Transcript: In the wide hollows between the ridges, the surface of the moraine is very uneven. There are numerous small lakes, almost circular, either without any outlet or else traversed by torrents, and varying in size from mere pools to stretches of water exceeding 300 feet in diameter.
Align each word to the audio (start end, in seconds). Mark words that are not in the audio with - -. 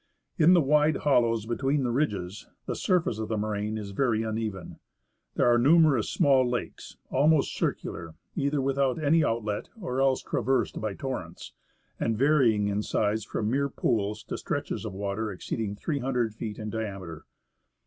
In 0.39 0.53
the 0.55 0.61
wide 0.61 0.97
hollows 0.97 1.45
between 1.45 1.83
the 1.83 1.91
ridges, 1.91 2.47
the 2.65 2.73
surface 2.75 3.19
of 3.19 3.27
the 3.29 3.37
moraine 3.37 3.77
is 3.77 3.91
very 3.91 4.23
uneven. 4.23 4.79
There 5.35 5.45
are 5.45 5.59
numerous 5.59 6.09
small 6.09 6.43
lakes, 6.49 6.97
almost 7.11 7.53
circular, 7.55 8.15
either 8.35 8.63
without 8.63 8.97
any 8.97 9.23
outlet 9.23 9.69
or 9.79 10.01
else 10.01 10.23
traversed 10.23 10.81
by 10.81 10.95
torrents, 10.95 11.53
and 11.99 12.17
varying 12.17 12.67
in 12.67 12.81
size 12.81 13.23
from 13.23 13.51
mere 13.51 13.69
pools 13.69 14.23
to 14.23 14.39
stretches 14.39 14.85
of 14.85 14.93
water 14.93 15.31
exceeding 15.31 15.75
300 15.75 16.33
feet 16.33 16.57
in 16.57 16.71
diameter. 16.71 17.25